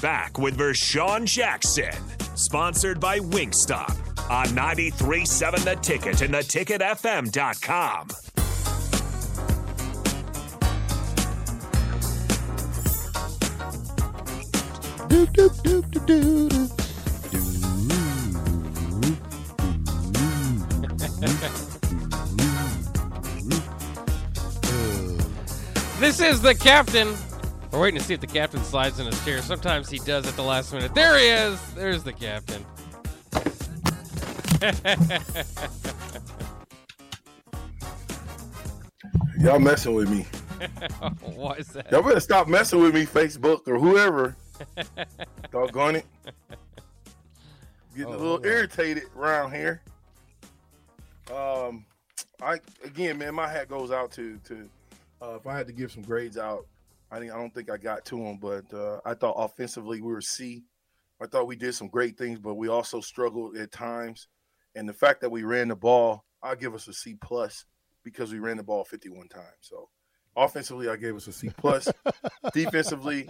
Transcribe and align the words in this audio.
back 0.00 0.38
with 0.38 0.56
Vershan 0.56 1.26
Jackson, 1.26 1.92
sponsored 2.34 2.98
by 3.00 3.18
Wingstop 3.18 3.90
on 4.30 4.46
93.7 4.48 5.64
The 5.64 5.76
Ticket 5.76 6.22
and 6.22 6.34
theticketfm.com. 6.34 8.08
Do, 15.08 15.26
do, 15.26 15.50
do, 15.62 15.82
do, 15.82 16.00
do, 16.00 16.48
do. 16.48 16.68
This 25.98 26.20
is 26.20 26.40
the 26.40 26.54
captain. 26.54 27.14
We're 27.72 27.80
waiting 27.80 28.00
to 28.00 28.04
see 28.06 28.14
if 28.14 28.20
the 28.20 28.26
captain 28.26 28.62
slides 28.64 28.98
in 28.98 29.06
his 29.06 29.24
chair. 29.24 29.40
Sometimes 29.42 29.88
he 29.88 29.98
does 30.00 30.26
at 30.26 30.34
the 30.34 30.42
last 30.42 30.72
minute. 30.72 30.92
There 30.94 31.16
he 31.18 31.26
is. 31.28 31.60
There's 31.74 32.02
the 32.02 32.12
captain. 32.12 32.64
Y'all 39.38 39.58
messing 39.58 39.94
with 39.94 40.10
me. 40.10 40.26
Why 41.34 41.54
is 41.54 41.68
that? 41.68 41.90
Y'all 41.90 42.02
better 42.02 42.20
stop 42.20 42.48
messing 42.48 42.80
with 42.80 42.94
me, 42.94 43.06
Facebook 43.06 43.66
or 43.66 43.78
whoever. 43.78 44.36
Doggone 45.52 45.96
it. 45.96 46.06
Getting 47.96 48.04
a 48.04 48.08
Oh, 48.08 48.18
little 48.18 48.26
Lord. 48.34 48.46
irritated 48.46 49.04
around 49.16 49.52
here. 49.52 49.80
Um, 51.34 51.84
I 52.42 52.60
again, 52.84 53.18
man, 53.18 53.34
my 53.34 53.48
hat 53.48 53.68
goes 53.68 53.90
out 53.90 54.10
to 54.12 54.38
to. 54.44 54.68
Uh, 55.22 55.34
if 55.36 55.46
I 55.46 55.56
had 55.56 55.66
to 55.66 55.72
give 55.72 55.92
some 55.92 56.02
grades 56.02 56.38
out, 56.38 56.66
I 57.10 57.18
think 57.18 57.32
I 57.32 57.36
don't 57.36 57.54
think 57.54 57.70
I 57.70 57.76
got 57.76 58.04
to 58.06 58.16
them, 58.16 58.38
but 58.38 58.72
uh, 58.72 59.00
I 59.04 59.14
thought 59.14 59.32
offensively 59.32 60.00
we 60.00 60.12
were 60.12 60.20
C. 60.20 60.64
I 61.20 61.26
thought 61.26 61.46
we 61.46 61.56
did 61.56 61.74
some 61.74 61.88
great 61.88 62.16
things, 62.16 62.38
but 62.38 62.54
we 62.54 62.68
also 62.68 63.00
struggled 63.00 63.56
at 63.56 63.72
times. 63.72 64.28
And 64.74 64.88
the 64.88 64.92
fact 64.92 65.20
that 65.20 65.30
we 65.30 65.42
ran 65.42 65.68
the 65.68 65.76
ball, 65.76 66.24
I'll 66.42 66.56
give 66.56 66.74
us 66.74 66.88
a 66.88 66.92
C 66.92 67.16
plus 67.20 67.66
because 68.04 68.32
we 68.32 68.38
ran 68.38 68.56
the 68.56 68.62
ball 68.62 68.84
51 68.84 69.28
times. 69.28 69.44
So 69.60 69.88
offensively, 70.36 70.88
I 70.88 70.96
gave 70.96 71.16
us 71.16 71.26
a 71.26 71.32
C 71.32 71.50
plus. 71.56 71.88
Defensively, 72.54 73.28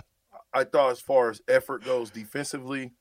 I 0.52 0.64
thought 0.64 0.90
as 0.90 1.00
far 1.00 1.30
as 1.30 1.40
effort 1.48 1.84
goes, 1.84 2.10
defensively, 2.10 2.92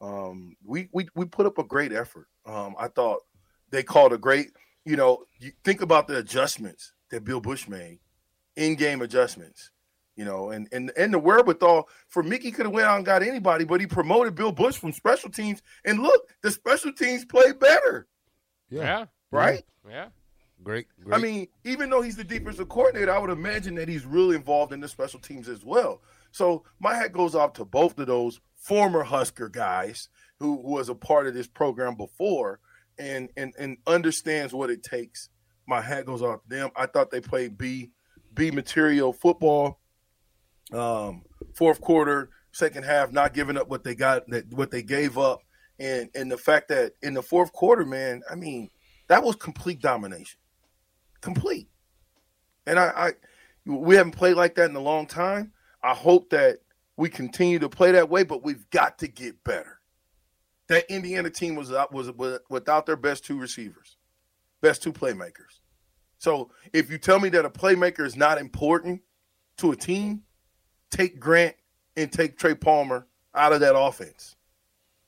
um, 0.00 0.56
we, 0.64 0.88
we 0.92 1.08
we 1.14 1.24
put 1.24 1.46
up 1.46 1.58
a 1.58 1.64
great 1.64 1.92
effort. 1.92 2.28
Um, 2.46 2.74
I 2.78 2.88
thought 2.88 3.20
they 3.70 3.82
called 3.82 4.12
a 4.12 4.18
great, 4.18 4.50
you 4.84 4.96
know, 4.96 5.24
you 5.38 5.52
think 5.64 5.80
about 5.80 6.06
the 6.06 6.18
adjustments 6.18 6.92
that 7.10 7.24
Bill 7.24 7.40
Busch 7.40 7.68
made, 7.68 7.98
in-game 8.56 9.02
adjustments, 9.02 9.70
you 10.18 10.24
know, 10.24 10.50
and 10.50 10.68
and 10.72 10.90
and 10.98 11.14
the 11.14 11.18
wherewithal 11.18 11.88
for 12.08 12.24
Mickey 12.24 12.50
could 12.50 12.66
have 12.66 12.74
went 12.74 12.88
out 12.88 12.96
and 12.96 13.06
got 13.06 13.22
anybody, 13.22 13.64
but 13.64 13.80
he 13.80 13.86
promoted 13.86 14.34
Bill 14.34 14.50
Busch 14.50 14.76
from 14.76 14.92
special 14.92 15.30
teams, 15.30 15.62
and 15.84 16.00
look, 16.00 16.28
the 16.42 16.50
special 16.50 16.92
teams 16.92 17.24
play 17.24 17.52
better, 17.52 18.08
Yeah. 18.68 19.06
right? 19.30 19.62
Yeah. 19.88 20.08
Great, 20.64 20.88
great. 21.00 21.14
I 21.16 21.22
mean, 21.22 21.46
even 21.62 21.88
though 21.88 22.02
he's 22.02 22.16
the 22.16 22.24
defensive 22.24 22.68
coordinator, 22.68 23.12
I 23.14 23.18
would 23.20 23.30
imagine 23.30 23.76
that 23.76 23.88
he's 23.88 24.04
really 24.04 24.34
involved 24.34 24.72
in 24.72 24.80
the 24.80 24.88
special 24.88 25.20
teams 25.20 25.48
as 25.48 25.64
well. 25.64 26.02
So 26.32 26.64
my 26.80 26.94
hat 26.94 27.12
goes 27.12 27.36
off 27.36 27.52
to 27.54 27.64
both 27.64 27.96
of 28.00 28.08
those 28.08 28.40
former 28.56 29.04
Husker 29.04 29.48
guys 29.48 30.08
who, 30.40 30.60
who 30.60 30.72
was 30.72 30.88
a 30.88 30.96
part 30.96 31.28
of 31.28 31.34
this 31.34 31.46
program 31.46 31.94
before 31.94 32.58
and, 32.98 33.30
and 33.36 33.54
and 33.56 33.76
understands 33.86 34.52
what 34.52 34.68
it 34.68 34.82
takes. 34.82 35.28
My 35.68 35.80
hat 35.80 36.06
goes 36.06 36.22
off 36.22 36.42
to 36.42 36.48
them. 36.48 36.70
I 36.74 36.86
thought 36.86 37.12
they 37.12 37.20
played 37.20 37.56
B 37.56 37.92
B 38.34 38.50
material 38.50 39.12
football. 39.12 39.78
Um, 40.72 41.22
fourth 41.54 41.80
quarter, 41.80 42.30
second 42.52 42.84
half, 42.84 43.12
not 43.12 43.34
giving 43.34 43.56
up 43.56 43.68
what 43.68 43.84
they 43.84 43.94
got, 43.94 44.28
that 44.28 44.52
what 44.52 44.70
they 44.70 44.82
gave 44.82 45.16
up, 45.16 45.40
and 45.78 46.10
and 46.14 46.30
the 46.30 46.38
fact 46.38 46.68
that 46.68 46.92
in 47.02 47.14
the 47.14 47.22
fourth 47.22 47.52
quarter, 47.52 47.84
man, 47.84 48.22
I 48.30 48.34
mean, 48.34 48.70
that 49.08 49.22
was 49.22 49.36
complete 49.36 49.80
domination 49.80 50.38
complete. 51.20 51.68
And 52.66 52.78
I, 52.78 52.92
I 52.96 53.12
we 53.64 53.96
haven't 53.96 54.12
played 54.12 54.36
like 54.36 54.54
that 54.56 54.70
in 54.70 54.76
a 54.76 54.80
long 54.80 55.06
time. 55.06 55.52
I 55.82 55.94
hope 55.94 56.30
that 56.30 56.58
we 56.96 57.08
continue 57.08 57.58
to 57.60 57.68
play 57.68 57.92
that 57.92 58.10
way, 58.10 58.24
but 58.24 58.42
we've 58.42 58.68
got 58.70 58.98
to 58.98 59.08
get 59.08 59.42
better. 59.44 59.80
That 60.68 60.90
Indiana 60.90 61.30
team 61.30 61.54
was 61.54 61.70
was, 61.92 62.10
was 62.12 62.40
without 62.50 62.86
their 62.86 62.96
best 62.96 63.24
two 63.24 63.38
receivers, 63.38 63.96
best 64.60 64.82
two 64.82 64.92
playmakers. 64.92 65.60
So 66.18 66.50
if 66.72 66.90
you 66.90 66.98
tell 66.98 67.20
me 67.20 67.28
that 67.30 67.44
a 67.44 67.50
playmaker 67.50 68.04
is 68.04 68.16
not 68.16 68.38
important 68.38 69.02
to 69.58 69.72
a 69.72 69.76
team, 69.76 70.22
take 70.90 71.18
Grant 71.20 71.54
and 71.96 72.10
take 72.10 72.38
Trey 72.38 72.54
Palmer 72.54 73.06
out 73.34 73.52
of 73.52 73.60
that 73.60 73.76
offense. 73.76 74.36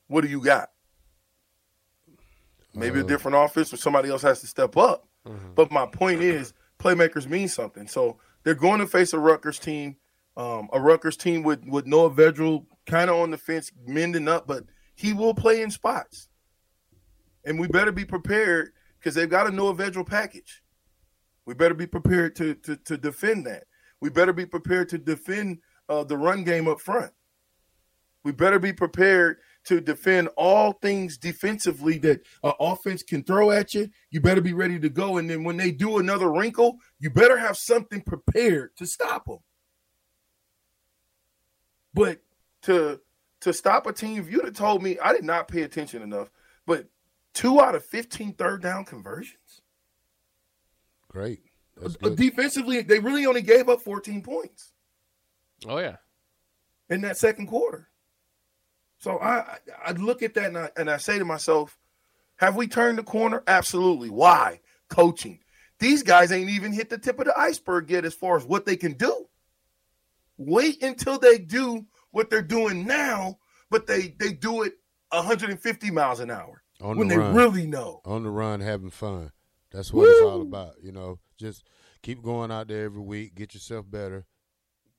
What 0.09 0.23
do 0.23 0.29
you 0.29 0.41
got? 0.41 0.71
Maybe 2.75 3.01
a 3.01 3.05
Uh, 3.05 3.07
different 3.07 3.37
offense, 3.37 3.73
or 3.73 3.77
somebody 3.77 4.11
else 4.11 4.23
has 4.23 4.41
to 4.41 4.47
step 4.47 4.77
up. 4.77 5.09
But 5.55 5.71
my 5.71 5.87
point 5.87 6.23
is, 6.23 6.53
playmakers 6.79 7.29
mean 7.29 7.49
something. 7.49 7.87
So 7.87 8.19
they're 8.43 8.55
going 8.55 8.81
to 8.81 8.87
face 8.87 9.13
a 9.13 9.19
Rutgers 9.19 9.59
team, 9.59 9.97
um, 10.37 10.69
a 10.73 10.81
Rutgers 10.81 11.17
team 11.17 11.43
with 11.43 11.65
with 11.67 11.87
Noah 11.87 12.11
Vedral 12.11 12.65
kind 12.87 13.11
of 13.11 13.17
on 13.17 13.31
the 13.31 13.39
fence, 13.39 13.71
mending 13.87 14.29
up, 14.29 14.47
but 14.47 14.65
he 14.95 15.13
will 15.13 15.35
play 15.35 15.63
in 15.63 15.71
spots, 15.71 16.29
and 17.45 17.61
we 17.61 17.69
better 17.69 17.93
be 17.93 18.05
prepared 18.05 18.73
because 18.99 19.15
they've 19.15 19.29
got 19.31 19.47
a 19.47 19.51
Noah 19.51 19.75
Vedral 19.75 20.07
package. 20.07 20.63
We 21.45 21.55
better 21.55 21.75
be 21.75 21.87
prepared 21.87 22.35
to 22.37 22.55
to, 22.55 22.77
to 22.77 22.97
defend 22.97 23.47
that. 23.47 23.65
We 24.01 24.09
better 24.09 24.33
be 24.33 24.47
prepared 24.47 24.89
to 24.91 24.99
defend 24.99 25.59
uh, 25.91 26.05
the 26.05 26.17
run 26.17 26.45
game 26.45 26.69
up 26.69 26.81
front. 26.81 27.13
We 28.23 28.33
better 28.33 28.59
be 28.59 28.73
prepared 28.73 29.39
to 29.65 29.81
defend 29.81 30.29
all 30.37 30.73
things 30.73 31.19
defensively 31.19 31.99
that 31.99 32.21
uh, 32.45 32.53
offense 32.61 33.03
can 33.03 33.25
throw 33.25 33.51
at 33.51 33.75
you. 33.75 33.91
You 34.11 34.21
better 34.21 34.41
be 34.41 34.53
ready 34.53 34.79
to 34.79 34.89
go. 34.89 35.19
And 35.19 35.29
then 35.29 35.43
when 35.43 35.57
they 35.57 35.71
do 35.73 35.99
another 35.99 36.31
wrinkle, 36.31 36.79
you 36.99 37.11
better 37.11 37.37
have 37.37 37.57
something 37.57 38.01
prepared 38.03 38.77
to 38.77 38.87
stop 38.87 39.27
them. 39.27 39.39
But 41.93 42.21
to 42.63 43.01
to 43.41 43.53
stop 43.53 43.87
a 43.87 43.93
team, 43.93 44.21
if 44.21 44.31
you'd 44.31 44.45
have 44.45 44.55
told 44.55 44.83
me, 44.83 44.99
I 44.99 45.13
did 45.13 45.25
not 45.25 45.49
pay 45.49 45.63
attention 45.63 46.03
enough, 46.03 46.31
but 46.67 46.87
two 47.33 47.59
out 47.61 47.75
of 47.75 47.85
15 47.85 48.35
third 48.35 48.63
down 48.63 48.85
conversions. 48.85 49.63
great. 51.09 51.41
Uh. 51.83 52.11
Defensively, 52.11 52.83
they 52.83 52.99
really 52.99 53.25
only 53.25 53.43
gave 53.43 53.71
up 53.71 53.81
14 53.81 54.23
points. 54.23 54.73
Oh 55.69 55.79
yeah. 55.79 55.97
in 56.89 57.01
that 57.03 57.17
second 57.19 57.47
quarter. 57.47 57.89
So 58.99 59.19
I 59.19 59.59
I, 59.85 59.93
look 59.93 60.23
at 60.23 60.35
that 60.35 60.47
and 60.47 60.59
I, 60.59 60.71
and 60.77 60.91
I 60.91 60.97
say 60.99 61.19
to 61.19 61.25
myself, 61.25 61.79
have 62.37 62.57
we 62.57 62.67
turned 62.67 62.99
the 62.99 63.03
corner? 63.03 63.43
Absolutely. 63.47 64.11
Why? 64.11 64.61
Coaching. 64.89 65.41
These 65.79 66.03
guys 66.03 66.31
ain't 66.33 66.51
even 66.51 66.73
hit 66.73 66.91
the 66.91 66.99
tip 66.99 67.19
of 67.19 67.25
the 67.27 67.39
iceberg 67.39 67.91
yet 67.91 68.05
as 68.05 68.13
far 68.15 68.37
as 68.37 68.45
what 68.45 68.67
they 68.67 68.77
can 68.77 68.93
do. 68.93 69.27
Wait 70.37 70.83
until 70.83 71.19
they 71.19 71.39
do 71.39 71.87
what 72.11 72.31
they're 72.31 72.43
doing 72.43 72.87
now, 72.87 73.39
but 73.71 73.87
they 73.87 74.15
they 74.19 74.33
do 74.33 74.63
it 74.63 74.75
150 75.11 75.91
miles 75.91 76.21
an 76.21 76.31
hour 76.31 76.63
On 76.81 76.97
when 76.97 77.09
the 77.09 77.15
they 77.15 77.19
run. 77.19 77.35
really 77.35 77.67
know. 77.67 78.01
on 78.05 78.23
the 78.23 78.31
run, 78.31 78.61
having 78.61 78.91
fun. 78.91 79.33
That's 79.71 79.93
what 79.93 80.09
it's 80.09 80.23
all 80.23 80.41
about. 80.43 80.75
You 80.83 80.93
know, 80.93 81.19
just 81.39 81.65
keep 82.03 82.23
going 82.23 82.51
out 82.51 82.69
there 82.69 82.85
every 82.85 83.03
week, 83.03 83.35
get 83.35 83.55
yourself 83.55 83.87
better, 83.91 84.27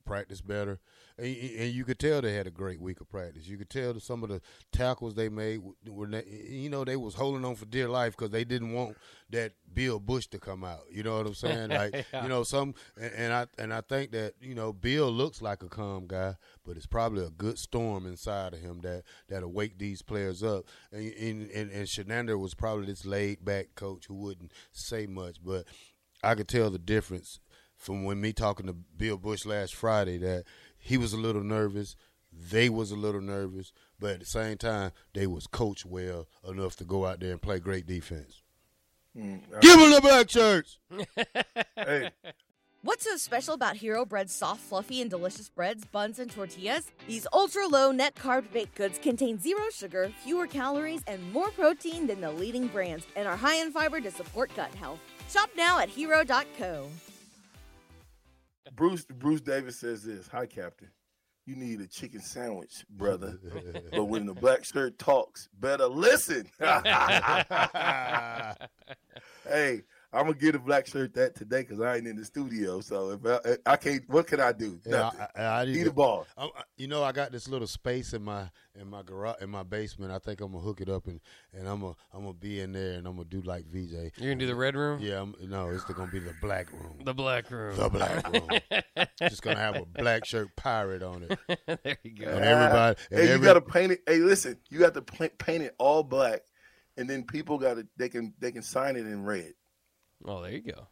practice 0.05 0.41
better, 0.41 0.79
and, 1.17 1.27
and 1.27 1.71
you 1.73 1.83
could 1.85 1.99
tell 1.99 2.21
they 2.21 2.33
had 2.33 2.47
a 2.47 2.51
great 2.51 2.81
week 2.81 3.01
of 3.01 3.09
practice. 3.09 3.47
You 3.47 3.57
could 3.57 3.69
tell 3.69 3.93
that 3.93 4.03
some 4.03 4.23
of 4.23 4.29
the 4.29 4.41
tackles 4.71 5.15
they 5.15 5.29
made 5.29 5.61
were, 5.87 6.07
you 6.25 6.69
know, 6.69 6.83
they 6.83 6.95
was 6.95 7.15
holding 7.15 7.45
on 7.45 7.55
for 7.55 7.65
dear 7.65 7.87
life 7.89 8.15
because 8.17 8.31
they 8.31 8.43
didn't 8.43 8.73
want 8.73 8.97
that 9.29 9.53
Bill 9.73 9.99
Busch 9.99 10.27
to 10.27 10.39
come 10.39 10.63
out. 10.63 10.81
You 10.91 11.03
know 11.03 11.17
what 11.17 11.27
I'm 11.27 11.33
saying? 11.33 11.69
Like, 11.69 12.05
Yeah. 12.13 12.23
you 12.23 12.29
know, 12.29 12.43
some, 12.43 12.73
and, 12.99 13.13
and 13.13 13.33
I 13.33 13.47
and 13.57 13.73
I 13.73 13.81
think 13.81 14.11
that 14.11 14.33
you 14.41 14.55
know 14.55 14.73
Bill 14.73 15.09
looks 15.11 15.41
like 15.41 15.63
a 15.63 15.69
calm 15.69 16.05
guy, 16.07 16.35
but 16.65 16.75
it's 16.77 16.85
probably 16.87 17.23
a 17.25 17.29
good 17.29 17.57
storm 17.59 18.05
inside 18.05 18.53
of 18.53 18.59
him 18.59 18.79
that 18.81 19.03
that'll 19.29 19.51
wake 19.51 19.77
these 19.77 20.01
players 20.01 20.43
up. 20.43 20.65
And 20.91 21.13
and, 21.13 21.51
and, 21.51 21.71
and 21.71 21.87
Chinander 21.87 22.39
was 22.39 22.53
probably 22.53 22.87
this 22.87 23.05
laid 23.05 23.45
back 23.45 23.75
coach 23.75 24.05
who 24.07 24.15
wouldn't 24.15 24.51
say 24.71 25.05
much, 25.07 25.37
but 25.43 25.65
I 26.23 26.35
could 26.35 26.47
tell 26.47 26.69
the 26.69 26.77
difference 26.79 27.39
from 27.81 28.03
when 28.05 28.21
me 28.21 28.31
talking 28.31 28.67
to 28.67 28.73
Bill 28.73 29.17
Busch 29.17 29.43
last 29.45 29.73
Friday 29.73 30.17
that 30.19 30.43
he 30.77 30.97
was 30.97 31.13
a 31.13 31.17
little 31.17 31.43
nervous, 31.43 31.95
they 32.31 32.69
was 32.69 32.91
a 32.91 32.95
little 32.95 33.21
nervous, 33.21 33.73
but 33.99 34.11
at 34.11 34.19
the 34.19 34.25
same 34.27 34.57
time 34.57 34.91
they 35.13 35.25
was 35.25 35.47
coached 35.47 35.85
well 35.85 36.27
enough 36.47 36.75
to 36.77 36.83
go 36.85 37.07
out 37.07 37.19
there 37.19 37.31
and 37.31 37.41
play 37.41 37.59
great 37.59 37.87
defense. 37.87 38.43
Mm, 39.17 39.41
Give 39.61 39.79
them 39.79 39.91
the 39.91 40.01
black 40.01 40.29
shirts. 40.29 40.77
Hey, 41.75 42.11
What's 42.83 43.03
so 43.03 43.15
special 43.17 43.53
about 43.55 43.75
Hero 43.75 44.05
Bread's 44.05 44.33
soft, 44.33 44.61
fluffy, 44.61 45.01
and 45.01 45.09
delicious 45.09 45.49
breads, 45.49 45.85
buns, 45.85 46.17
and 46.19 46.31
tortillas? 46.31 46.91
These 47.07 47.27
ultra 47.33 47.67
low 47.67 47.91
net 47.91 48.15
carb 48.15 48.51
baked 48.51 48.75
goods 48.75 48.97
contain 48.99 49.39
zero 49.39 49.63
sugar, 49.71 50.11
fewer 50.23 50.47
calories, 50.47 51.01
and 51.07 51.31
more 51.33 51.49
protein 51.51 52.07
than 52.07 52.21
the 52.21 52.31
leading 52.31 52.67
brands, 52.67 53.05
and 53.15 53.27
are 53.27 53.35
high 53.37 53.55
in 53.57 53.71
fiber 53.71 54.01
to 54.01 54.09
support 54.11 54.49
gut 54.55 54.73
health. 54.75 54.99
Shop 55.29 55.49
now 55.55 55.79
at 55.79 55.89
hero.co. 55.89 56.87
Bruce 58.75 59.05
Bruce 59.05 59.41
Davis 59.41 59.79
says 59.79 60.03
this. 60.03 60.27
Hi, 60.29 60.45
Captain. 60.45 60.89
you 61.45 61.55
need 61.55 61.81
a 61.81 61.87
chicken 61.87 62.21
sandwich, 62.21 62.85
brother. 62.89 63.37
but 63.91 64.05
when 64.05 64.25
the 64.25 64.33
black 64.33 64.63
shirt 64.63 64.97
talks, 64.99 65.49
better 65.59 65.87
listen. 65.87 66.47
hey, 66.59 66.71
I'm 70.13 70.23
gonna 70.25 70.33
get 70.33 70.55
a 70.55 70.59
black 70.59 70.87
shirt 70.87 71.13
that 71.13 71.35
today 71.35 71.61
because 71.61 71.79
I 71.79 71.95
ain't 71.97 72.07
in 72.07 72.17
the 72.17 72.25
studio. 72.25 72.81
So 72.81 73.11
if 73.11 73.25
I, 73.25 73.71
I 73.71 73.75
can't, 73.77 74.03
what 74.09 74.27
can 74.27 74.41
I 74.41 74.51
do? 74.51 74.77
Yeah, 74.85 74.91
Nothing. 75.11 75.19
I, 75.37 75.41
I, 75.41 75.61
I 75.61 75.65
need 75.65 75.77
Eat 75.77 75.87
a 75.87 75.91
ball. 75.93 76.27
I'm- 76.37 76.49
you 76.77 76.87
know, 76.87 77.03
I 77.03 77.11
got 77.11 77.31
this 77.31 77.47
little 77.47 77.67
space 77.67 78.13
in 78.13 78.23
my 78.23 78.49
in 78.79 78.89
my 78.89 79.03
garage 79.03 79.41
in 79.41 79.49
my 79.49 79.63
basement. 79.63 80.11
I 80.11 80.19
think 80.19 80.41
I'm 80.41 80.51
gonna 80.51 80.63
hook 80.63 80.81
it 80.81 80.89
up 80.89 81.07
and 81.07 81.21
and 81.53 81.67
I'm 81.67 81.79
gonna 81.79 81.95
I'm 82.13 82.21
gonna 82.21 82.33
be 82.33 82.59
in 82.59 82.73
there 82.73 82.93
and 82.97 83.07
I'm 83.07 83.15
gonna 83.15 83.29
do 83.29 83.41
like 83.41 83.65
VJ. 83.67 84.11
You're 84.17 84.33
gonna 84.33 84.35
do 84.35 84.47
the 84.47 84.55
red 84.55 84.75
room, 84.75 84.99
Yeah, 85.01 85.21
I'm, 85.21 85.35
no, 85.47 85.69
it's 85.69 85.83
gonna 85.85 86.11
be 86.11 86.19
the 86.19 86.33
black 86.41 86.71
room. 86.71 86.99
the 87.05 87.13
black 87.13 87.49
room. 87.51 87.77
The 87.77 87.89
black 87.89 88.27
room. 88.27 88.49
Just 89.29 89.43
gonna 89.43 89.59
have 89.59 89.77
a 89.77 89.85
black 89.85 90.25
shirt 90.25 90.53
pirate 90.57 91.03
on 91.03 91.23
it, 91.23 91.39
there 91.83 91.97
you 92.03 92.11
go. 92.25 92.31
and 92.31 92.43
everybody. 92.43 92.99
And 93.11 93.19
Hey, 93.21 93.33
you 93.33 93.39
gotta 93.39 93.61
paint 93.61 93.91
it. 93.93 94.01
Hey, 94.07 94.17
listen, 94.17 94.57
you 94.69 94.79
got 94.79 94.93
to 94.95 95.01
paint, 95.01 95.37
paint 95.37 95.63
it 95.63 95.75
all 95.77 96.03
black, 96.03 96.41
and 96.97 97.09
then 97.09 97.23
people 97.23 97.57
got 97.57 97.75
to 97.75 97.87
they 97.97 98.09
can 98.09 98.33
they 98.39 98.51
can 98.51 98.63
sign 98.63 98.95
it 98.95 99.05
in 99.05 99.23
red. 99.23 99.53
Oh, 100.25 100.41
there 100.41 100.51
you 100.51 100.61
go. 100.61 100.87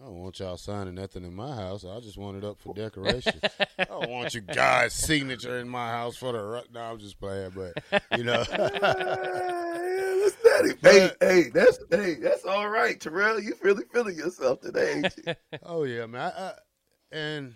I 0.00 0.06
don't 0.06 0.16
want 0.20 0.40
y'all 0.40 0.56
signing 0.56 0.96
nothing 0.96 1.24
in 1.24 1.34
my 1.34 1.54
house. 1.54 1.84
I 1.84 2.00
just 2.00 2.18
want 2.18 2.36
it 2.36 2.44
up 2.44 2.58
for 2.58 2.74
decoration. 2.74 3.40
I 3.78 3.84
don't 3.84 4.10
want 4.10 4.34
you 4.34 4.40
guys' 4.40 4.92
signature 4.94 5.58
in 5.58 5.68
my 5.68 5.88
house 5.88 6.16
for 6.16 6.32
the. 6.32 6.42
ru- 6.42 6.62
No, 6.72 6.80
I'm 6.80 6.98
just 6.98 7.18
playing, 7.20 7.52
but 7.54 7.74
you 8.16 8.24
know. 8.24 8.42
Hey, 9.74 10.20
what's? 10.20 10.36
Hey, 10.82 11.10
hey, 11.20 11.44
that's 11.52 11.78
hey, 11.90 12.14
that's 12.14 12.44
all 12.44 12.68
right, 12.68 12.98
Terrell. 13.00 13.40
You 13.40 13.54
really 13.62 13.84
feeling 13.92 14.16
yourself 14.16 14.60
today, 14.60 14.94
ain't 14.98 15.14
you? 15.16 15.34
oh 15.62 15.84
yeah, 15.84 16.06
man. 16.06 16.32
I, 16.36 16.40
I, 16.40 16.52
and 17.12 17.54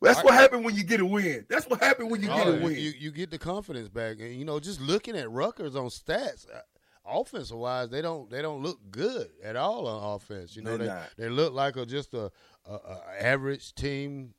That's 0.00 0.22
what 0.22 0.34
happened 0.34 0.64
when 0.64 0.74
you 0.76 0.84
get 0.84 1.00
a 1.00 1.06
win. 1.06 1.46
That's 1.48 1.66
what 1.66 1.82
happened 1.82 2.10
when 2.10 2.20
you 2.22 2.28
get 2.28 2.46
Oh, 2.46 2.52
a 2.60 2.64
win. 2.64 2.76
you, 2.76 2.92
you 2.98 3.10
get 3.10 3.30
the 3.30 3.38
confidence 3.38 3.88
back, 3.88 4.16
and 4.20 4.34
you 4.34 4.44
know, 4.44 4.60
just 4.60 4.80
looking 4.80 5.16
at 5.16 5.30
Rutgers 5.30 5.76
on 5.76 5.86
stats, 5.88 6.46
offensive 7.06 7.56
wise, 7.56 7.90
they 7.90 8.02
don't 8.02 8.30
they 8.30 8.42
don't 8.42 8.62
look 8.62 8.78
good 8.90 9.28
at 9.42 9.56
all 9.56 9.86
on 9.86 10.16
offense. 10.16 10.56
You 10.56 10.62
know, 10.62 10.76
They're 10.76 10.86
they 10.86 10.86
not. 10.86 11.10
they 11.16 11.28
look 11.28 11.52
like 11.52 11.76
a 11.76 11.86
just 11.86 12.14
a, 12.14 12.30
a, 12.66 12.72
a 12.74 13.02
average 13.20 13.74
team. 13.74 14.34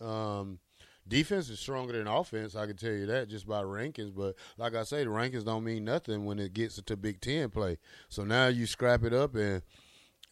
Um, 0.00 0.58
defense 1.06 1.48
is 1.50 1.60
stronger 1.60 1.92
than 1.92 2.06
offense. 2.06 2.56
I 2.56 2.66
can 2.66 2.76
tell 2.76 2.92
you 2.92 3.06
that 3.06 3.28
just 3.28 3.46
by 3.46 3.62
rankings. 3.62 4.14
But 4.14 4.36
like 4.56 4.74
I 4.74 4.82
say, 4.84 5.04
the 5.04 5.10
rankings 5.10 5.44
don't 5.44 5.64
mean 5.64 5.84
nothing 5.84 6.24
when 6.24 6.38
it 6.38 6.52
gets 6.54 6.80
to 6.80 6.96
Big 6.96 7.20
Ten 7.20 7.50
play. 7.50 7.78
So 8.08 8.24
now 8.24 8.46
you 8.48 8.66
scrap 8.66 9.04
it 9.04 9.12
up 9.12 9.34
and. 9.34 9.62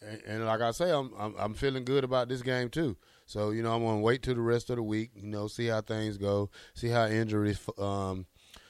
And, 0.01 0.23
and 0.29 0.47
like 0.47 0.61
I 0.61 0.71
say, 0.71 0.93
I'm, 0.93 1.11
I'm 1.19 1.35
I'm 1.37 1.55
feeling 1.55 1.85
good 1.85 2.05
about 2.05 2.29
this 2.29 2.41
game 2.41 2.69
too. 2.69 2.97
So 3.27 3.51
you 3.51 3.65
know, 3.65 3.75
I'm 3.75 3.83
gonna 3.83 3.99
wait 3.99 4.23
till 4.23 4.37
the 4.37 4.41
rest 4.41 4.71
of 4.71 4.77
the 4.77 4.83
week. 4.85 5.11
You 5.17 5.27
know, 5.27 5.49
see 5.49 5.67
how 5.67 5.81
things 5.81 6.17
go, 6.17 6.51
see 6.73 6.87
how 6.87 7.07
injuries 7.07 7.59
um, 7.79 8.25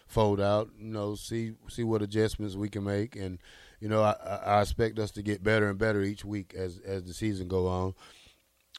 fold 0.09 0.41
out. 0.41 0.71
You 0.79 0.91
know, 0.91 1.15
see 1.15 1.53
see 1.69 1.85
what 1.85 2.03
adjustments 2.03 2.57
we 2.57 2.69
can 2.69 2.85
make, 2.85 3.15
and 3.15 3.39
you 3.81 3.89
know, 3.89 4.03
I, 4.03 4.13
I 4.45 4.63
expect 4.63 4.99
us 4.99 5.11
to 5.13 5.23
get 5.23 5.45
better 5.45 5.69
and 5.69 5.79
better 5.79 6.03
each 6.03 6.25
week 6.25 6.55
as 6.57 6.79
as 6.85 7.05
the 7.05 7.15
season 7.15 7.47
go 7.49 7.69
on. 7.69 7.95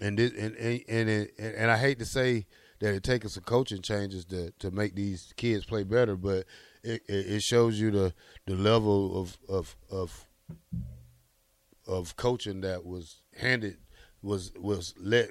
And 0.02 0.18
this, 0.18 0.32
and 0.34 0.56
and 0.58 0.82
and, 0.90 1.10
it, 1.10 1.34
and 1.38 1.72
I 1.72 1.78
hate 1.78 2.00
to 2.00 2.06
say 2.06 2.46
that 2.80 2.94
it 2.94 3.04
takes 3.04 3.32
some 3.34 3.44
coaching 3.44 3.82
changes 3.82 4.26
to 4.26 4.52
to 4.60 4.72
make 4.72 4.96
these 4.96 5.34
kids 5.38 5.66
play 5.66 5.84
better, 5.84 6.16
but 6.16 6.46
it, 6.84 7.02
it 7.08 7.28
it 7.28 7.44
shows 7.44 7.80
you 7.80 7.92
the 7.92 8.14
the 8.46 8.56
level 8.56 9.22
of 9.22 9.38
of 9.48 9.76
of 9.92 10.26
of 11.88 12.16
coaching 12.16 12.62
that 12.62 12.86
was 12.86 13.22
handed 13.38 13.78
was 14.22 14.52
was 14.58 14.94
let 15.00 15.30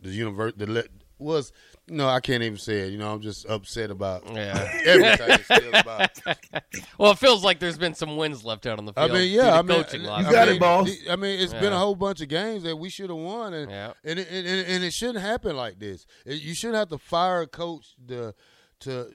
the 0.00 0.10
universe 0.10 0.52
the 0.56 0.66
let 0.66 0.88
was 1.24 1.52
no 1.88 2.08
I 2.08 2.20
can't 2.20 2.42
even 2.42 2.58
say 2.58 2.80
it 2.86 2.92
you 2.92 2.98
know 2.98 3.12
I'm 3.12 3.20
just 3.20 3.46
upset 3.46 3.90
about 3.90 4.22
Yeah. 4.32 4.68
everything 4.84 5.38
still 5.44 5.74
about 5.74 6.10
Well, 6.98 7.10
it 7.12 7.18
feels 7.18 7.42
like 7.42 7.58
there's 7.58 7.76
been 7.78 7.94
some 7.94 8.16
wins 8.16 8.44
left 8.44 8.66
out 8.66 8.78
on 8.78 8.84
the 8.86 8.92
field. 8.92 9.10
I 9.10 9.14
mean 9.14 9.32
yeah 9.32 9.58
I 9.58 9.62
mean 9.62 9.82
coaching 9.82 10.02
You 10.02 10.06
got 10.06 10.46
mean, 10.48 10.56
it, 10.56 10.60
boss. 10.60 10.90
I 11.10 11.16
mean, 11.16 11.40
it's 11.40 11.52
been 11.54 11.72
a 11.72 11.78
whole 11.78 11.96
bunch 11.96 12.20
of 12.20 12.28
games 12.28 12.62
that 12.62 12.76
we 12.76 12.88
should 12.90 13.10
have 13.10 13.18
won 13.18 13.52
and 13.54 13.70
Yeah. 13.70 13.92
and, 14.04 14.18
it, 14.18 14.28
and 14.30 14.46
and 14.46 14.66
and 14.68 14.84
it 14.84 14.92
shouldn't 14.92 15.20
happen 15.24 15.56
like 15.56 15.78
this 15.78 16.06
you 16.26 16.54
shouldn't 16.54 16.78
have 16.78 16.88
to 16.90 16.98
fire 16.98 17.42
a 17.42 17.46
coach 17.46 17.94
to 18.08 18.34
to 18.80 19.10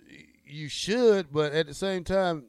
you 0.46 0.68
should 0.68 1.32
but 1.32 1.54
at 1.54 1.68
the 1.68 1.74
same 1.74 2.04
time 2.04 2.46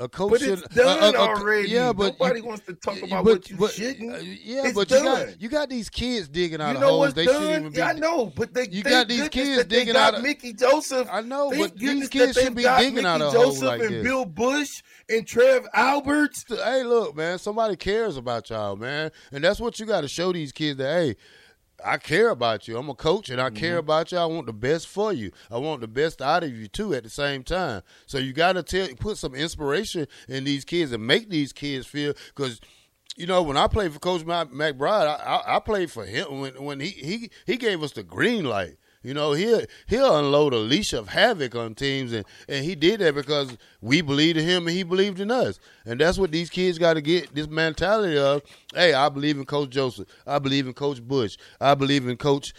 a 0.00 0.08
coach 0.08 0.30
But 0.30 0.40
should 0.40 0.58
it's 0.60 0.74
done 0.74 1.14
already. 1.14 1.68
yeah 1.68 1.92
but 1.92 2.18
Nobody 2.18 2.40
you- 2.40 2.46
wants 2.46 2.64
to 2.66 2.74
talk 2.74 2.96
about 3.02 3.24
but- 3.24 3.32
what 3.34 3.50
you 3.50 3.56
but- 3.56 3.70
shouldn't. 3.72 4.12
uh, 4.14 4.18
yeah, 4.18 4.62
It's 4.64 4.74
but 4.74 4.90
you 4.90 4.96
done. 4.96 5.04
got 5.26 5.40
you 5.42 5.48
got 5.48 5.68
these 5.68 5.88
kids 5.90 6.26
digging 6.28 6.60
out 6.60 6.70
You 6.70 6.74
of 6.76 6.80
know 6.80 6.86
holes. 6.88 6.98
what's 7.00 7.14
They 7.14 7.26
done? 7.26 7.34
shouldn't 7.34 7.60
even 7.60 7.72
be. 7.72 7.78
Yeah, 7.78 7.86
I 7.88 7.92
know, 7.92 8.32
but 8.34 8.54
they 8.54 8.66
You 8.70 8.82
got 8.82 9.08
these 9.08 9.28
kids 9.28 9.64
digging 9.66 9.96
out 9.96 10.14
of- 10.14 10.22
Mickey 10.22 10.52
Joseph. 10.54 11.06
I 11.12 11.20
know, 11.20 11.50
but 11.56 11.76
these 11.76 12.08
kids 12.08 12.38
should 12.38 12.54
be 12.54 12.62
digging 12.62 12.94
Mickey 12.94 13.06
out 13.06 13.20
of 13.20 13.32
holes 13.32 13.54
Joseph 13.56 13.68
like 13.68 13.80
and 13.82 13.94
this. 13.96 14.02
Bill 14.02 14.24
Busch 14.24 14.82
and 15.08 15.26
Trev 15.26 15.66
Alberts. 15.74 16.44
Hey, 16.48 16.82
look, 16.82 17.14
man, 17.14 17.38
somebody 17.38 17.76
cares 17.76 18.16
about 18.16 18.48
y'all, 18.50 18.76
man, 18.76 19.10
and 19.32 19.44
that's 19.44 19.60
what 19.60 19.78
you 19.78 19.86
got 19.86 20.00
to 20.00 20.08
show 20.08 20.32
these 20.32 20.50
kids 20.52 20.78
that 20.78 20.92
hey. 20.92 21.16
I 21.84 21.98
care 21.98 22.30
about 22.30 22.68
you. 22.68 22.76
I'm 22.76 22.88
a 22.88 22.94
coach 22.94 23.30
and 23.30 23.40
I 23.40 23.48
mm-hmm. 23.48 23.56
care 23.56 23.78
about 23.78 24.12
you. 24.12 24.18
I 24.18 24.24
want 24.26 24.46
the 24.46 24.52
best 24.52 24.86
for 24.86 25.12
you. 25.12 25.30
I 25.50 25.58
want 25.58 25.80
the 25.80 25.88
best 25.88 26.20
out 26.22 26.44
of 26.44 26.54
you 26.54 26.68
too 26.68 26.94
at 26.94 27.04
the 27.04 27.10
same 27.10 27.42
time. 27.42 27.82
So 28.06 28.18
you 28.18 28.32
got 28.32 28.54
to 28.54 28.62
tell 28.62 28.88
put 28.98 29.18
some 29.18 29.34
inspiration 29.34 30.06
in 30.28 30.44
these 30.44 30.64
kids 30.64 30.92
and 30.92 31.06
make 31.06 31.30
these 31.30 31.52
kids 31.52 31.86
feel 31.86 32.14
cuz 32.34 32.60
you 33.16 33.26
know, 33.26 33.42
when 33.42 33.56
I 33.56 33.66
played 33.66 33.92
for 33.92 33.98
Coach 33.98 34.24
Mac- 34.24 34.50
McBride, 34.50 35.06
I, 35.06 35.14
I, 35.14 35.56
I 35.56 35.58
played 35.58 35.90
for 35.90 36.06
him 36.06 36.40
when 36.40 36.62
when 36.62 36.80
he, 36.80 36.88
he 36.88 37.30
he 37.44 37.56
gave 37.56 37.82
us 37.82 37.92
the 37.92 38.02
green 38.02 38.44
light. 38.44 38.78
You 39.02 39.14
know, 39.14 39.32
he'll 39.32 39.62
he'll 39.86 40.18
unload 40.18 40.52
a 40.52 40.58
leash 40.58 40.92
of 40.92 41.08
havoc 41.08 41.54
on 41.54 41.74
teams, 41.74 42.12
and, 42.12 42.26
and 42.48 42.64
he 42.64 42.74
did 42.74 43.00
that 43.00 43.14
because 43.14 43.56
we 43.80 44.02
believed 44.02 44.36
in 44.36 44.44
him 44.46 44.66
and 44.66 44.76
he 44.76 44.82
believed 44.82 45.20
in 45.20 45.30
us, 45.30 45.58
and 45.86 45.98
that's 45.98 46.18
what 46.18 46.32
these 46.32 46.50
kids 46.50 46.78
got 46.78 46.94
to 46.94 47.00
get 47.00 47.34
this 47.34 47.48
mentality 47.48 48.18
of. 48.18 48.42
Hey, 48.74 48.92
I 48.92 49.08
believe 49.08 49.38
in 49.38 49.46
Coach 49.46 49.70
Joseph. 49.70 50.06
I 50.26 50.38
believe 50.38 50.66
in 50.66 50.74
Coach 50.74 51.02
Busch. 51.02 51.38
I 51.58 51.74
believe 51.74 52.06
in 52.06 52.18
Coach 52.18 52.52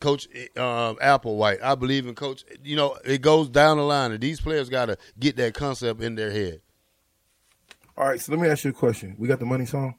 Coach 0.00 0.26
um, 0.56 0.96
Applewhite. 0.96 1.62
I 1.62 1.74
believe 1.74 2.06
in 2.06 2.14
Coach. 2.14 2.44
You 2.62 2.76
know, 2.76 2.96
it 3.04 3.20
goes 3.20 3.50
down 3.50 3.76
the 3.76 3.82
line, 3.82 4.10
and 4.10 4.22
these 4.22 4.40
players 4.40 4.70
got 4.70 4.86
to 4.86 4.96
get 5.20 5.36
that 5.36 5.52
concept 5.52 6.00
in 6.00 6.14
their 6.14 6.30
head. 6.30 6.62
All 7.96 8.08
right, 8.08 8.20
so 8.20 8.32
let 8.32 8.40
me 8.40 8.48
ask 8.48 8.64
you 8.64 8.70
a 8.70 8.72
question. 8.72 9.16
We 9.18 9.28
got 9.28 9.38
the 9.38 9.46
money 9.46 9.66
song. 9.66 9.96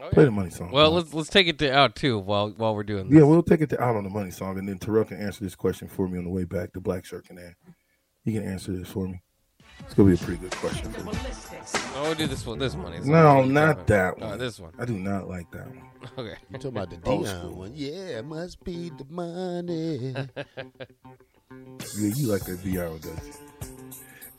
Oh, 0.00 0.08
Play 0.10 0.22
yeah. 0.22 0.26
the 0.26 0.30
money 0.30 0.50
song. 0.50 0.70
Well, 0.70 0.90
let's 0.92 1.14
let's 1.14 1.28
take 1.30 1.46
it 1.48 1.58
to 1.60 1.72
out 1.72 1.96
too 1.96 2.18
while 2.18 2.50
while 2.50 2.74
we're 2.74 2.82
doing 2.84 3.08
this. 3.08 3.18
yeah, 3.18 3.24
we'll 3.24 3.42
take 3.42 3.60
it 3.62 3.70
to 3.70 3.80
out 3.82 3.96
on 3.96 4.04
the 4.04 4.10
money 4.10 4.30
song, 4.30 4.58
and 4.58 4.68
then 4.68 4.78
Terrell 4.78 5.04
can 5.04 5.18
answer 5.20 5.42
this 5.44 5.54
question 5.54 5.88
for 5.88 6.06
me 6.08 6.18
on 6.18 6.24
the 6.24 6.30
way 6.30 6.44
back. 6.44 6.72
The 6.72 6.80
black 6.80 7.04
shirt 7.04 7.26
can 7.26 7.38
answer. 7.38 7.56
He 8.24 8.32
can 8.32 8.42
answer 8.44 8.72
this 8.72 8.88
for 8.88 9.06
me. 9.08 9.22
It's 9.80 9.92
gonna 9.94 10.08
be 10.08 10.14
a 10.14 10.18
pretty 10.18 10.40
good 10.40 10.52
question. 10.52 10.90
For 10.92 11.04
me. 11.04 11.12
Oh, 11.96 12.02
we'll 12.04 12.14
do 12.14 12.26
this 12.26 12.46
one. 12.46 12.58
This 12.58 12.74
money. 12.74 12.98
No, 13.04 13.44
not 13.44 13.86
that 13.88 14.18
No, 14.18 14.28
one. 14.28 14.38
this 14.38 14.58
one. 14.58 14.72
I 14.78 14.84
do 14.86 14.94
not 14.98 15.28
like 15.28 15.50
that 15.52 15.66
one. 15.68 15.82
Okay. 16.18 16.36
You 16.50 16.58
talking 16.58 16.68
about 16.68 16.90
the 16.90 17.10
Old 17.10 17.24
Dion 17.24 17.38
school. 17.40 17.58
one? 17.58 17.72
Yeah, 17.74 18.18
it 18.18 18.24
must 18.24 18.62
be 18.64 18.90
the 18.90 19.04
money. 19.10 20.14
Yeah, 21.98 22.10
you 22.16 22.26
like 22.26 22.42
that 22.44 22.62
Dion, 22.64 22.98
does 22.98 23.10
you? 23.26 23.32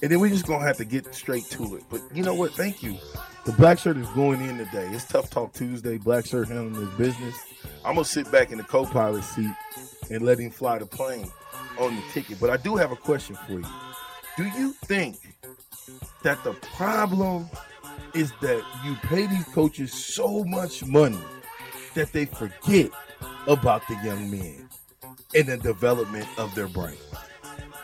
And 0.02 0.12
then 0.12 0.20
we're 0.20 0.30
just 0.30 0.46
gonna 0.46 0.66
have 0.66 0.78
to 0.78 0.86
get 0.86 1.14
straight 1.16 1.46
to 1.52 1.76
it. 1.76 1.84
But 1.90 2.02
you 2.14 2.24
know 2.24 2.36
what? 2.36 2.52
Thank 2.54 2.84
you. 2.84 2.98
The 3.46 3.52
black 3.54 3.80
shirt 3.80 3.98
is 3.98 4.08
going 4.10 4.42
in 4.42 4.58
today. 4.58 4.88
It's 4.92 5.06
Tough 5.06 5.30
Talk 5.30 5.54
Tuesday. 5.54 5.98
Black 5.98 6.26
shirt 6.26 6.50
handling 6.50 6.86
his 6.86 6.94
business. 6.98 7.36
I'm 7.84 7.96
gonna 7.96 8.06
sit 8.06 8.32
back 8.32 8.52
in 8.52 8.58
the 8.58 8.64
co-pilot 8.64 9.24
seat 9.24 9.52
and 10.12 10.24
let 10.24 10.40
him 10.40 10.52
fly 10.52 10.78
the 10.78 10.86
plane 10.86 11.32
on 11.80 11.96
the 11.96 12.02
ticket. 12.12 12.40
But 12.40 12.52
I 12.52 12.58
do 12.58 12.76
have 12.76 12.92
a 12.92 12.96
question 12.96 13.36
for 13.48 13.54
you. 13.54 13.66
Do 14.38 14.44
you 14.44 14.74
think 14.86 15.18
that 16.22 16.44
the 16.44 16.54
problem 16.54 17.50
is 18.14 18.32
that 18.42 18.64
you 18.86 18.96
pay 19.04 19.26
these 19.26 19.46
coaches 19.46 19.94
so 19.94 20.44
much 20.44 20.86
money 20.86 21.18
that 21.96 22.12
they 22.14 22.26
forget 22.26 22.92
about 23.48 23.88
the 23.88 23.96
young 24.04 24.30
men 24.30 24.70
and 25.34 25.48
the 25.48 25.58
development 25.58 26.28
of 26.38 26.54
their 26.54 26.68
brain? 26.68 26.98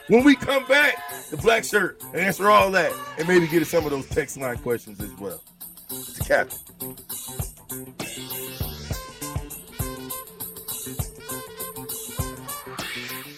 When 0.07 0.23
we 0.25 0.35
come 0.35 0.65
back, 0.67 0.95
the 1.29 1.37
black 1.37 1.63
shirt, 1.63 2.01
answer 2.13 2.49
all 2.49 2.69
that, 2.71 2.91
and 3.17 3.27
maybe 3.27 3.47
get 3.47 3.65
some 3.65 3.85
of 3.85 3.91
those 3.91 4.07
text 4.09 4.37
line 4.37 4.57
questions 4.57 4.99
as 5.01 5.11
well. 5.13 5.41
It's 5.89 6.19
captain. 6.27 6.59